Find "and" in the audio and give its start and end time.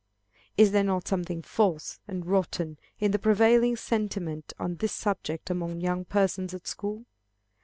2.07-2.25